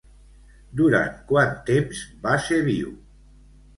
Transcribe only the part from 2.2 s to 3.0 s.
va ser viu?